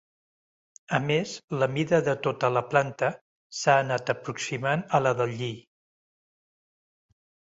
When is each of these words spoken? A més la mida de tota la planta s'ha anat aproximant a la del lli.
A 0.97 0.99
més 1.09 1.33
la 1.63 1.67
mida 1.73 1.99
de 2.07 2.15
tota 2.27 2.49
la 2.53 2.63
planta 2.71 3.09
s'ha 3.59 3.75
anat 3.81 4.09
aproximant 4.15 4.85
a 5.01 5.05
la 5.09 5.13
del 5.21 5.37
lli. 5.43 5.51